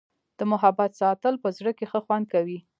د 0.37 0.41
محبت 0.51 0.91
ساتل 1.01 1.33
په 1.43 1.49
زړه 1.57 1.71
کي 1.77 1.85
ښه 1.91 1.99
خوند 2.05 2.25
کوي. 2.33 2.59